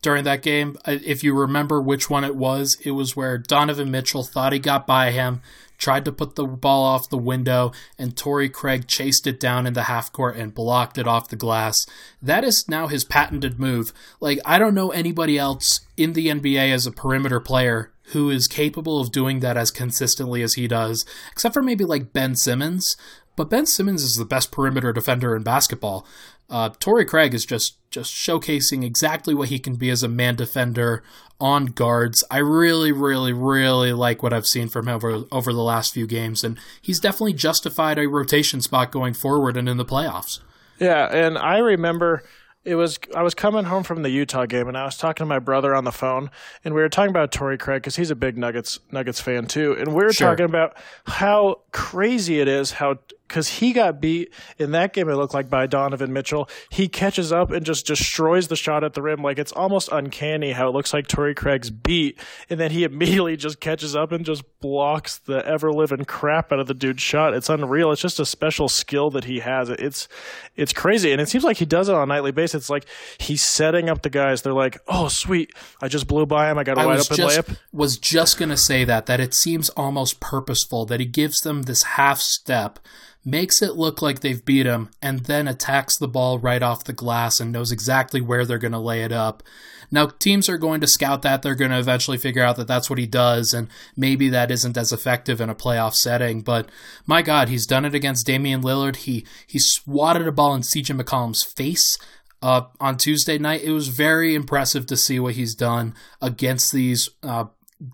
[0.00, 0.76] during that game.
[0.86, 4.86] If you remember which one it was, it was where Donovan Mitchell thought he got
[4.86, 5.40] by him,
[5.78, 9.72] tried to put the ball off the window, and Torrey Craig chased it down in
[9.72, 11.86] the half court and blocked it off the glass.
[12.20, 13.92] That is now his patented move.
[14.20, 18.46] Like, I don't know anybody else in the NBA as a perimeter player who is
[18.46, 22.96] capable of doing that as consistently as he does, except for maybe like Ben Simmons.
[23.36, 26.06] But Ben Simmons is the best perimeter defender in basketball.
[26.50, 30.34] Uh, Torrey Craig is just just showcasing exactly what he can be as a man
[30.34, 31.02] defender
[31.40, 32.24] on guards.
[32.30, 36.06] I really, really, really like what I've seen from him over, over the last few
[36.06, 40.40] games, and he's definitely justified a rotation spot going forward and in the playoffs.
[40.78, 42.22] Yeah, and I remember
[42.64, 45.28] it was I was coming home from the Utah game and I was talking to
[45.28, 46.30] my brother on the phone
[46.64, 49.76] and we were talking about Torrey Craig because he's a big Nuggets Nuggets fan too
[49.78, 50.28] and we were sure.
[50.28, 52.98] talking about how crazy it is how
[53.32, 55.08] because he got beat in that game.
[55.08, 56.50] It looked like by Donovan Mitchell.
[56.68, 59.22] He catches up and just destroys the shot at the rim.
[59.22, 63.38] Like it's almost uncanny how it looks like Torrey Craig's beat, and then he immediately
[63.38, 67.32] just catches up and just blocks the ever living crap out of the dude's shot.
[67.32, 67.90] It's unreal.
[67.90, 69.70] It's just a special skill that he has.
[69.70, 70.08] It's
[70.54, 72.64] it's crazy, and it seems like he does it on a nightly basis.
[72.64, 72.84] It's like
[73.16, 74.42] he's setting up the guys.
[74.42, 76.58] They're like, oh sweet, I just blew by him.
[76.58, 77.56] I got a wide open just, layup.
[77.72, 81.82] Was just gonna say that that it seems almost purposeful that he gives them this
[81.82, 82.78] half step
[83.24, 86.92] makes it look like they've beat him, and then attacks the ball right off the
[86.92, 89.42] glass and knows exactly where they're going to lay it up.
[89.90, 91.42] Now, teams are going to scout that.
[91.42, 94.78] They're going to eventually figure out that that's what he does, and maybe that isn't
[94.78, 96.40] as effective in a playoff setting.
[96.40, 96.68] But
[97.06, 98.96] my God, he's done it against Damian Lillard.
[98.96, 101.98] He he swatted a ball in CJ McCollum's face
[102.40, 103.62] uh, on Tuesday night.
[103.62, 107.44] It was very impressive to see what he's done against these uh,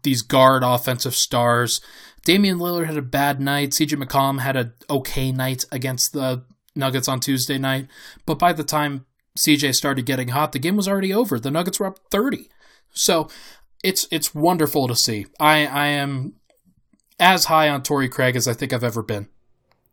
[0.04, 1.80] these guard offensive stars.
[2.24, 3.70] Damian Lillard had a bad night.
[3.70, 6.44] CJ McCollum had an okay night against the
[6.74, 7.88] Nuggets on Tuesday night.
[8.26, 9.06] But by the time
[9.38, 11.38] CJ started getting hot, the game was already over.
[11.38, 12.48] The Nuggets were up 30.
[12.92, 13.28] So
[13.82, 15.26] it's it's wonderful to see.
[15.38, 16.34] I I am
[17.18, 19.28] as high on Torrey Craig as I think I've ever been.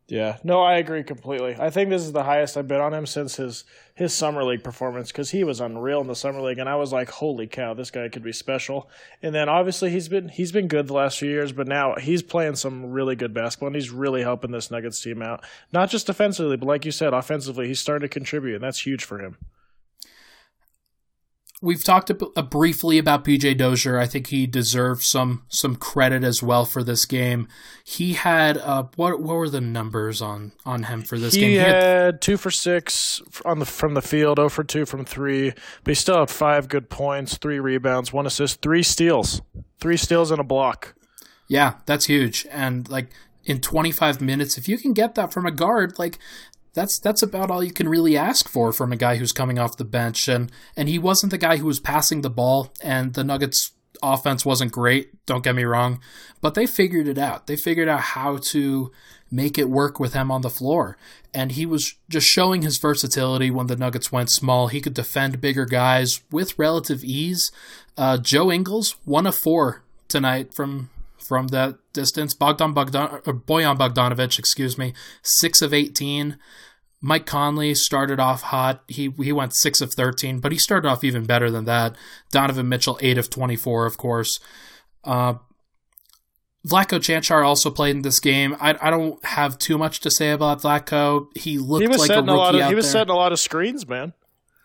[0.08, 1.56] Yeah, no, I agree completely.
[1.60, 3.64] I think this is the highest I've been on him since his
[3.96, 6.94] his summer league performance because he was unreal in the summer league, and I was
[6.94, 8.88] like, "Holy cow, this guy could be special."
[9.24, 12.22] And then obviously he's been he's been good the last few years, but now he's
[12.22, 15.44] playing some really good basketball, and he's really helping this Nuggets team out.
[15.74, 19.04] Not just defensively, but like you said, offensively, he's starting to contribute, and that's huge
[19.04, 19.38] for him
[21.62, 23.98] we've talked a, a briefly about PJ Dozier.
[23.98, 27.48] I think he deserves some some credit as well for this game.
[27.84, 31.50] He had uh, what what were the numbers on on him for this he game?
[31.52, 34.86] He had, had two for six on the from the field, zero oh for two
[34.86, 35.52] from three,
[35.84, 39.42] but he still had five good points, three rebounds, one assist, three steals,
[39.80, 40.96] three steals and a block.
[41.48, 42.48] Yeah, that's huge.
[42.52, 43.10] And like
[43.44, 46.18] in 25 minutes, if you can get that from a guard, like
[46.76, 49.78] that's that's about all you can really ask for from a guy who's coming off
[49.78, 50.28] the bench.
[50.28, 53.72] And and he wasn't the guy who was passing the ball and the Nuggets
[54.04, 56.02] offense wasn't great don't get me wrong
[56.46, 57.48] but they figured it out.
[57.48, 58.92] They figured out how to
[59.32, 60.96] make it work with him on the floor.
[61.34, 64.68] And he was just showing his versatility when the Nuggets went small.
[64.68, 67.52] He could defend bigger guys with relative ease.
[67.98, 72.36] Uh, Joe Ingles one of four tonight from from that distance.
[72.36, 76.38] Bogdan Bogdan or Bojan Bogdanovic excuse me 6 of 18
[77.06, 78.84] Mike Conley started off hot.
[78.88, 81.96] He he went six of thirteen, but he started off even better than that.
[82.32, 84.40] Donovan Mitchell eight of twenty four, of course.
[85.04, 85.36] Uh,
[86.68, 88.56] Vlatko Cancar also played in this game.
[88.60, 91.28] I, I don't have too much to say about Vlatko.
[91.38, 93.02] He looked he was like setting a, a lot of, He was there.
[93.02, 94.14] setting a lot of screens, man.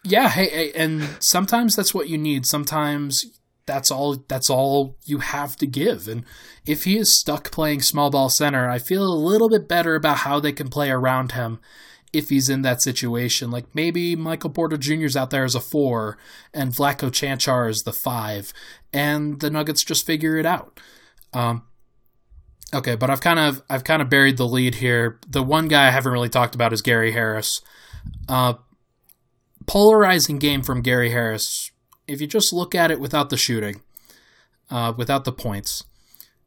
[0.02, 2.46] Yeah, hey, hey, and sometimes that's what you need.
[2.46, 3.22] Sometimes
[3.66, 6.08] that's all that's all you have to give.
[6.08, 6.24] And
[6.64, 10.18] if he is stuck playing small ball center, I feel a little bit better about
[10.18, 11.60] how they can play around him
[12.12, 13.50] if he's in that situation.
[13.50, 16.18] Like maybe Michael Porter Jr.'s out there as a four
[16.52, 18.52] and Vlatko Cancar is the five,
[18.92, 20.80] and the Nuggets just figure it out.
[21.32, 21.62] Um,
[22.74, 25.18] okay, but I've kind of I've kind of buried the lead here.
[25.28, 27.60] The one guy I haven't really talked about is Gary Harris.
[28.28, 28.54] Uh,
[29.66, 31.70] polarizing game from Gary Harris.
[32.08, 33.82] If you just look at it without the shooting,
[34.68, 35.84] uh, without the points,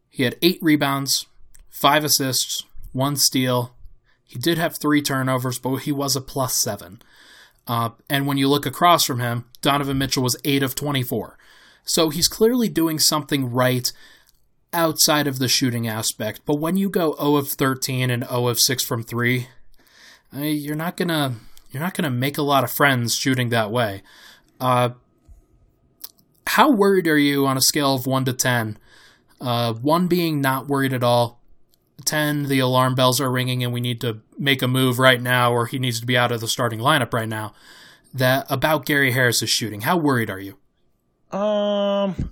[0.10, 1.26] he had eight rebounds,
[1.70, 3.73] five assists, one steal,
[4.34, 7.00] he did have three turnovers, but he was a plus seven.
[7.68, 11.38] Uh, and when you look across from him, Donovan Mitchell was 8 of 24.
[11.86, 13.94] So he's clearly doing something right
[14.74, 16.42] outside of the shooting aspect.
[16.48, 19.50] But when you go 0 of 13 and 0 of 6 from 3,
[20.36, 21.34] uh, you're not going to
[21.70, 24.02] you're not going to make a lot of friends shooting that way.
[24.60, 24.90] Uh,
[26.48, 28.80] how worried are you on a scale of 1 to 10?
[29.40, 31.40] Uh, 1 being not worried at all,
[32.06, 35.52] 10, the alarm bells are ringing and we need to make a move right now
[35.52, 37.54] or he needs to be out of the starting lineup right now.
[38.14, 39.82] That about Gary Harris's shooting.
[39.82, 40.58] How worried are you?
[41.38, 42.32] Um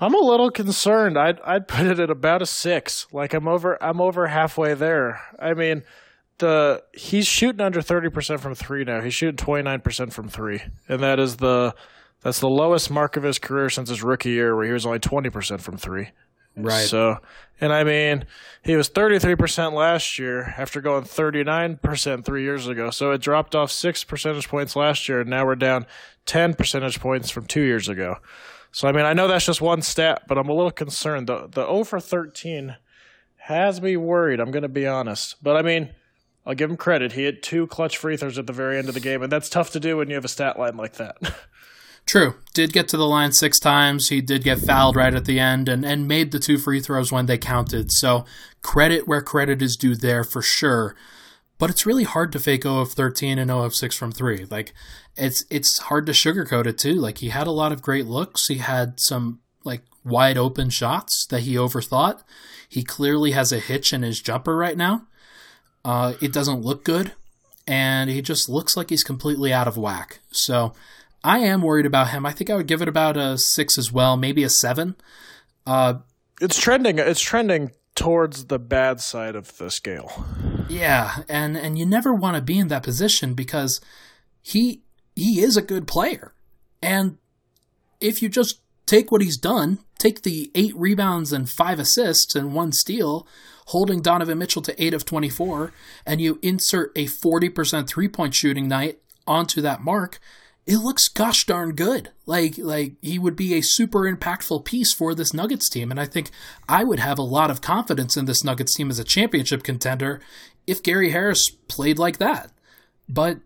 [0.00, 1.18] I'm a little concerned.
[1.18, 3.06] I'd I'd put it at about a 6.
[3.12, 5.20] Like I'm over I'm over halfway there.
[5.38, 5.82] I mean,
[6.38, 9.00] the he's shooting under 30% from 3 now.
[9.00, 10.62] He's shooting 29% from 3.
[10.88, 11.74] And that is the
[12.22, 14.98] that's the lowest mark of his career since his rookie year where he was only
[14.98, 16.10] 20% from 3.
[16.64, 16.86] Right.
[16.86, 17.18] So,
[17.60, 18.24] and I mean,
[18.62, 22.90] he was 33% last year after going 39% three years ago.
[22.90, 25.86] So it dropped off six percentage points last year, and now we're down
[26.26, 28.16] 10 percentage points from two years ago.
[28.70, 31.26] So, I mean, I know that's just one stat, but I'm a little concerned.
[31.26, 32.76] The, the 0 for 13
[33.36, 35.42] has me worried, I'm going to be honest.
[35.42, 35.90] But I mean,
[36.44, 37.12] I'll give him credit.
[37.12, 39.48] He had two clutch free throws at the very end of the game, and that's
[39.48, 41.16] tough to do when you have a stat line like that.
[42.08, 42.36] True.
[42.54, 44.08] Did get to the line six times.
[44.08, 47.12] He did get fouled right at the end and, and made the two free throws
[47.12, 47.92] when they counted.
[47.92, 48.24] So
[48.62, 50.96] credit where credit is due there for sure.
[51.58, 54.46] But it's really hard to fake 0 of 13 and 0 of 6 from 3.
[54.50, 54.72] Like
[55.18, 56.94] it's it's hard to sugarcoat it too.
[56.94, 58.46] Like he had a lot of great looks.
[58.46, 62.22] He had some like wide open shots that he overthought.
[62.70, 65.06] He clearly has a hitch in his jumper right now.
[65.84, 67.12] Uh, it doesn't look good,
[67.66, 70.20] and he just looks like he's completely out of whack.
[70.30, 70.72] So
[71.24, 72.24] I am worried about him.
[72.24, 74.96] I think I would give it about a six as well, maybe a seven.
[75.66, 75.94] Uh,
[76.40, 76.98] it's trending.
[76.98, 80.24] It's trending towards the bad side of the scale.
[80.68, 83.80] Yeah, and and you never want to be in that position because
[84.40, 84.82] he
[85.16, 86.32] he is a good player,
[86.80, 87.18] and
[88.00, 92.54] if you just take what he's done, take the eight rebounds and five assists and
[92.54, 93.26] one steal,
[93.66, 95.72] holding Donovan Mitchell to eight of twenty four,
[96.06, 100.20] and you insert a forty percent three point shooting night onto that mark
[100.68, 102.10] it looks gosh darn good.
[102.26, 106.04] Like like he would be a super impactful piece for this Nuggets team, and I
[106.04, 106.30] think
[106.68, 110.20] I would have a lot of confidence in this Nuggets team as a championship contender
[110.66, 112.52] if Gary Harris played like that.
[113.08, 113.38] But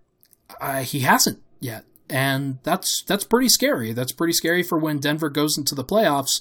[0.60, 1.84] uh, he hasn't, yet.
[2.10, 3.92] And that's that's pretty scary.
[3.92, 6.40] That's pretty scary for when Denver goes into the playoffs.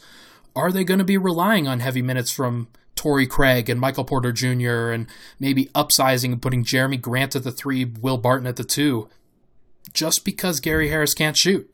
[0.56, 4.32] Are they going to be relying on heavy minutes from Torrey Craig and Michael Porter
[4.32, 4.90] Jr.
[4.90, 5.06] and
[5.40, 9.08] maybe upsizing and putting Jerami Grant at the three, Will Barton at the two,
[9.94, 11.72] just because Gary Harris can't shoot?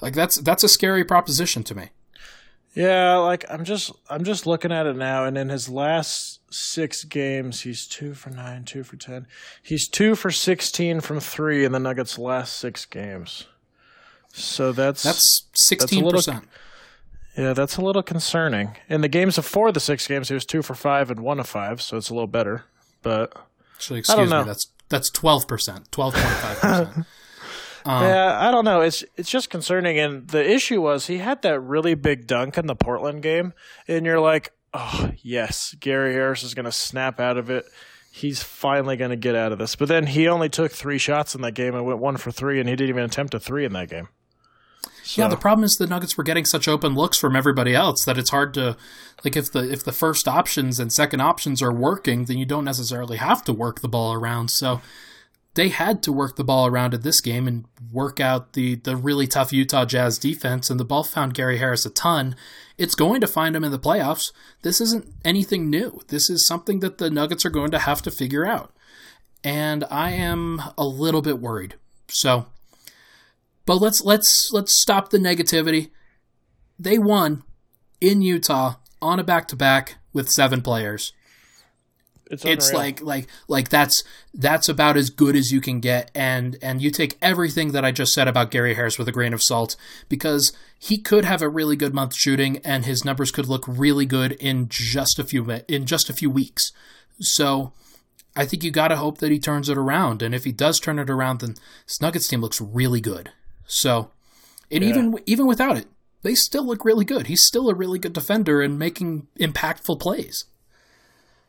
[0.00, 1.90] Like that's that's a scary proposition to me.
[2.74, 7.02] Yeah, like I'm just I'm just looking at it now, and in his last six
[7.04, 9.26] games, he's two for nine, two for ten.
[9.62, 13.46] He's two for sixteen from three in the Nuggets' last six games.
[14.32, 16.44] So that's that's sixteen percent.
[17.36, 18.76] Yeah, that's a little concerning.
[18.88, 21.48] In the games before the six games, he was two for five and one of
[21.48, 22.64] five, so it's a little better.
[23.02, 23.32] But
[23.74, 27.06] actually, excuse me, that's that's twelve percent, twelve point five percent.
[27.84, 28.80] Um, yeah, I don't know.
[28.80, 29.98] It's it's just concerning.
[29.98, 33.52] And the issue was he had that really big dunk in the Portland game,
[33.86, 37.64] and you're like, oh yes, Gary Harris is going to snap out of it.
[38.10, 39.76] He's finally going to get out of this.
[39.76, 42.58] But then he only took three shots in that game and went one for three,
[42.58, 44.08] and he didn't even attempt a three in that game.
[45.08, 45.22] So.
[45.22, 48.18] Yeah, the problem is the Nuggets were getting such open looks from everybody else that
[48.18, 48.76] it's hard to
[49.24, 52.64] like if the if the first options and second options are working, then you don't
[52.64, 54.50] necessarily have to work the ball around.
[54.50, 54.82] So
[55.58, 58.96] they had to work the ball around in this game and work out the the
[58.96, 62.36] really tough Utah Jazz defense, and the ball found Gary Harris a ton.
[62.76, 64.30] It's going to find him in the playoffs.
[64.62, 66.00] This isn't anything new.
[66.08, 68.72] This is something that the Nuggets are going to have to figure out.
[69.42, 71.74] And I am a little bit worried.
[72.06, 72.46] So
[73.68, 75.90] but let's let's let's stop the negativity.
[76.78, 77.42] They won
[78.00, 81.12] in Utah on a back to back with seven players.
[82.30, 84.04] It's, it's like like like that's
[84.34, 87.90] that's about as good as you can get and and you take everything that I
[87.90, 89.76] just said about Gary Harris with a grain of salt
[90.08, 94.04] because he could have a really good month shooting and his numbers could look really
[94.04, 96.70] good in just a few in just a few weeks.
[97.20, 97.72] So
[98.36, 100.78] I think you got to hope that he turns it around and if he does
[100.78, 101.54] turn it around then
[101.86, 103.32] this Nuggets team looks really good.
[103.66, 104.10] So
[104.70, 104.90] and yeah.
[104.90, 105.86] even even without it,
[106.22, 107.28] they still look really good.
[107.28, 110.44] He's still a really good defender and making impactful plays.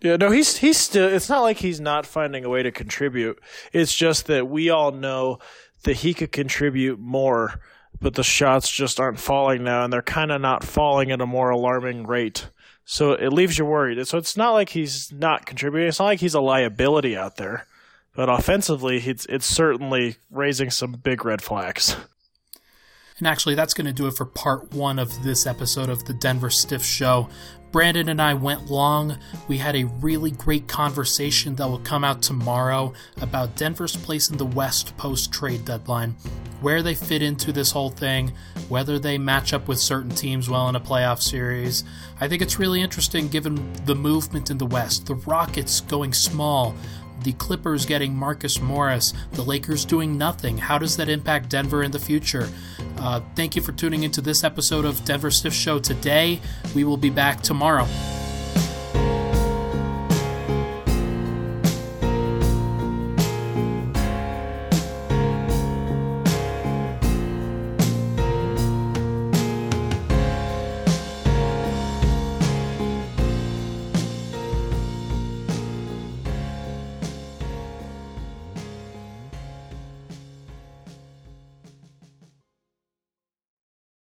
[0.02, 1.10] Yeah, no, he's he's still.
[1.10, 3.40] It's not like he's not finding a way to contribute.
[3.74, 5.40] It's just that we all know
[5.84, 7.60] that he could contribute more,
[8.00, 11.26] but the shots just aren't falling now, and they're kind of not falling at a
[11.26, 12.50] more alarming rate.
[12.86, 14.08] So it leaves you worried.
[14.08, 15.90] So it's not like he's not contributing.
[15.90, 17.68] It's not like he's a liability out there,
[18.16, 21.98] but offensively, it's it's certainly raising some big red flags.
[23.18, 26.14] And actually, that's going to do it for part one of this episode of the
[26.14, 27.30] Denver Stiff Show.
[27.72, 29.18] Brandon and I went long.
[29.48, 34.38] We had a really great conversation that will come out tomorrow about Denver's place in
[34.38, 36.16] the West post trade deadline,
[36.62, 38.34] where they fit into this whole thing,
[38.70, 41.84] whether they match up with certain teams well in a playoff series.
[42.20, 46.76] I think it's really interesting given the movement in the West, the Rockets going small,
[47.24, 50.58] the Clippers getting Marcus Morris, the Lakers doing nothing.
[50.58, 52.50] How does that impact Denver in the future?
[52.98, 56.40] Uh, thank you for tuning into this episode of Denver Stiff Show today.
[56.76, 57.88] We will be back tomorrow.